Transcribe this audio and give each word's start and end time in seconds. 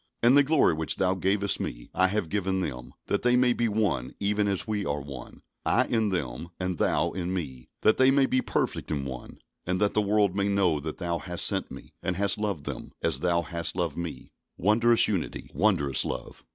"And 0.23 0.35
the 0.35 0.41
glory 0.41 0.73
which 0.73 0.95
Thou 0.95 1.13
gavest 1.13 1.59
Me 1.59 1.91
I 1.93 2.07
have 2.07 2.27
given 2.29 2.61
them; 2.61 2.91
that 3.05 3.21
they 3.21 3.35
may 3.35 3.53
be 3.53 3.67
one, 3.67 4.15
even 4.19 4.47
as 4.47 4.67
We 4.67 4.83
are 4.83 4.99
one; 4.99 5.43
I 5.63 5.85
in 5.85 6.09
them, 6.09 6.49
and 6.59 6.79
Thou 6.79 7.11
in 7.11 7.31
Me, 7.35 7.69
that 7.81 7.97
they 7.97 8.09
may 8.09 8.25
be 8.25 8.41
perfect 8.41 8.89
in 8.89 9.05
one; 9.05 9.37
and 9.67 9.79
that 9.79 9.93
the 9.93 10.01
world 10.01 10.35
may 10.35 10.47
know 10.47 10.79
that 10.79 10.97
Thou 10.97 11.19
hast 11.19 11.45
sent 11.45 11.69
Me, 11.69 11.93
and 12.01 12.15
hast 12.15 12.39
loved 12.39 12.63
them, 12.63 12.93
as 13.03 13.19
Thou 13.19 13.43
hast 13.43 13.75
loved 13.75 13.95
Me." 13.95 14.31
Wondrous 14.57 15.07
unity! 15.07 15.51
Wondrous 15.53 16.03
love! 16.03 16.45